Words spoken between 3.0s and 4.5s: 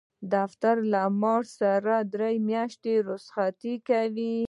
رخصت ورکوي.